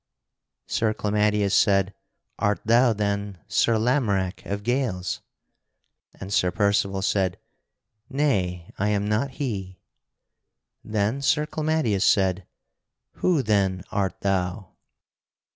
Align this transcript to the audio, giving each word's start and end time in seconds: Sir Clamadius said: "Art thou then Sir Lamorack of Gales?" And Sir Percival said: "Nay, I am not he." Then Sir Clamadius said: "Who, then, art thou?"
Sir 0.65 0.95
Clamadius 0.95 1.53
said: 1.53 1.93
"Art 2.39 2.59
thou 2.65 2.91
then 2.91 3.37
Sir 3.47 3.77
Lamorack 3.77 4.43
of 4.47 4.63
Gales?" 4.63 5.21
And 6.19 6.33
Sir 6.33 6.49
Percival 6.49 7.03
said: 7.03 7.37
"Nay, 8.09 8.73
I 8.79 8.89
am 8.89 9.07
not 9.07 9.29
he." 9.37 9.79
Then 10.83 11.21
Sir 11.21 11.45
Clamadius 11.45 12.03
said: 12.03 12.47
"Who, 13.17 13.43
then, 13.43 13.83
art 13.91 14.21
thou?" 14.21 14.71